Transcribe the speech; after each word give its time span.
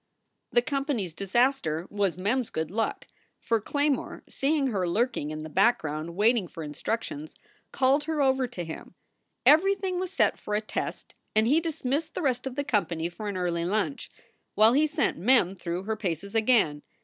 The 0.51 0.63
company 0.63 1.05
s 1.05 1.13
disaster 1.13 1.85
was 1.91 2.17
Mem 2.17 2.39
s 2.39 2.49
good 2.49 2.71
luck, 2.71 3.05
for 3.37 3.61
Clay 3.61 3.87
more, 3.87 4.23
seeing 4.27 4.65
her 4.65 4.87
lurking 4.89 5.29
in 5.29 5.43
the 5.43 5.47
background 5.49 6.15
waiting 6.15 6.47
for 6.47 6.63
instructions, 6.63 7.35
called 7.71 8.05
her 8.05 8.19
over 8.19 8.47
to 8.47 8.65
him. 8.65 8.95
Everything 9.45 9.99
was 9.99 10.09
set 10.11 10.39
for 10.39 10.55
a 10.55 10.59
test 10.61 11.13
and 11.35 11.45
he 11.45 11.59
dismissed 11.61 12.15
the 12.15 12.23
rest 12.23 12.47
of 12.47 12.55
the 12.55 12.63
company 12.63 13.09
for 13.09 13.27
an 13.29 13.37
early 13.37 13.63
lunch, 13.63 14.09
while 14.55 14.73
he 14.73 14.87
sent 14.87 15.19
Mem 15.19 15.53
through 15.53 15.83
her 15.83 15.95
paces 15.95 16.33
again. 16.33 16.81